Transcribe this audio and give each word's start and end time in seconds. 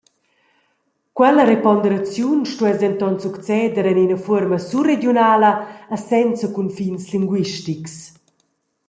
Quella 1.17 1.43
reponderaziun 1.51 2.39
stuess 2.51 2.79
denton 2.81 3.15
succeder 3.25 3.85
en 3.91 3.97
ina 4.05 4.17
fuorma 4.25 4.57
surregiunala 4.69 5.51
e 5.95 5.97
senza 6.09 6.47
cunfins 6.55 7.03
linguistics. 7.13 7.95